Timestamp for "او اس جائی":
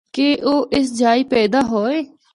0.45-1.23